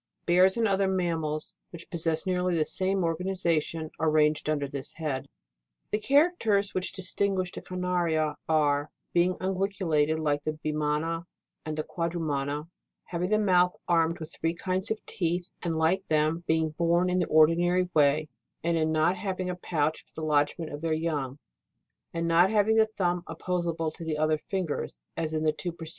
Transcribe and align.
Bears 0.25 0.57
and 0.57 0.67
other 0.67 0.87
mammals 0.87 1.53
which 1.69 1.91
possess 1.91 2.25
nearly 2.25 2.57
the 2.57 2.65
same 2.65 3.03
organisation, 3.03 3.91
are 3.99 4.09
ranged 4.09 4.49
under 4.49 4.67
this 4.67 4.93
head. 4.93 5.25
2. 5.91 5.91
The 5.91 5.99
characters 5.99 6.73
which 6.73 6.91
distinguish 6.91 7.51
the 7.51 7.61
Carnaria, 7.61 8.33
are, 8.49 8.89
being 9.13 9.35
unguiculated 9.35 10.17
like 10.17 10.43
the 10.43 10.53
Bimana 10.53 11.25
and 11.67 11.77
Quadrumana, 11.77 12.67
having 13.03 13.29
the 13.29 13.37
mouth 13.37 13.75
armed 13.87 14.19
with 14.19 14.33
three 14.33 14.55
kinds 14.55 14.89
of 14.89 14.97
teeth, 15.05 15.51
and 15.61 15.77
like 15.77 16.01
them, 16.07 16.45
being 16.47 16.71
born 16.71 17.07
in 17.07 17.19
the 17.19 17.27
ordinary 17.27 17.87
way, 17.93 18.27
and 18.63 18.79
in 18.79 18.91
not 18.91 19.15
having 19.17 19.51
a 19.51 19.55
pouch 19.55 20.03
for 20.03 20.13
the 20.15 20.25
lodgement 20.25 20.73
of 20.73 20.81
their 20.81 20.93
young, 20.93 21.37
and 22.11 22.27
not 22.27 22.49
having 22.49 22.75
the 22.75 22.87
thumb 22.87 23.23
opposable 23.27 23.91
to 23.91 24.03
the 24.03 24.17
other 24.17 24.39
fingers 24.39 25.03
as 25.15 25.31
in 25.31 25.43
the 25.43 25.53
two 25.53 25.71
preceding 25.71 25.79
orders. 25.83 25.89